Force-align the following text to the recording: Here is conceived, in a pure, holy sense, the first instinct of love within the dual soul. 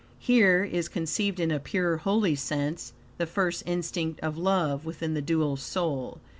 Here 0.17 0.63
is 0.63 0.87
conceived, 0.89 1.39
in 1.39 1.51
a 1.51 1.59
pure, 1.59 1.97
holy 1.97 2.33
sense, 2.33 2.93
the 3.19 3.27
first 3.27 3.61
instinct 3.67 4.19
of 4.21 4.35
love 4.35 4.83
within 4.83 5.13
the 5.13 5.21
dual 5.21 5.57
soul. 5.57 6.17